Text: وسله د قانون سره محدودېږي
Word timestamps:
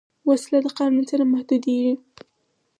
وسله 0.27 0.59
د 0.63 0.67
قانون 0.77 1.03
سره 1.11 1.23
محدودېږي 1.33 1.93